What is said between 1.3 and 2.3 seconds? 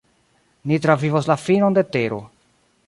la finon de tero."